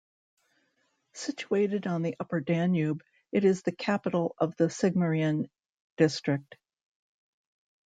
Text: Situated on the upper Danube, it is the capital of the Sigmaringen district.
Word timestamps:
Situated 1.13 1.85
on 1.85 2.01
the 2.01 2.15
upper 2.19 2.39
Danube, 2.39 3.03
it 3.31 3.45
is 3.45 3.61
the 3.61 3.71
capital 3.71 4.33
of 4.39 4.55
the 4.55 4.63
Sigmaringen 4.67 5.47
district. 5.95 6.57